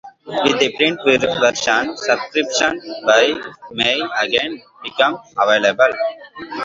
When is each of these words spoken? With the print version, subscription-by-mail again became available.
With 0.25 0.57
the 0.59 0.75
print 0.77 0.99
version, 1.05 1.95
subscription-by-mail 1.95 4.09
again 4.19 4.59
became 4.83 5.17
available. 5.37 5.93